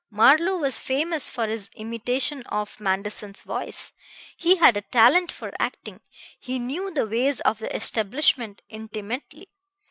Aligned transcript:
Marlowe 0.09 0.57
was 0.57 0.79
famous 0.79 1.29
for 1.29 1.45
his 1.45 1.69
imitation 1.75 2.41
of 2.47 2.79
Manderson's 2.79 3.43
voice; 3.43 3.93
he 4.35 4.55
had 4.55 4.75
a 4.75 4.81
talent 4.81 5.31
for 5.31 5.51
acting; 5.59 5.99
he 6.39 6.57
knew 6.57 6.89
the 6.91 7.05
ways 7.05 7.39
of 7.41 7.59
the 7.59 7.75
establishment 7.75 8.63
intimately. 8.67 9.51